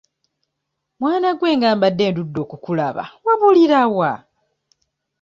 [0.99, 4.11] Mwana gwe nga mbadde ndudde okukulaba wabulira wa?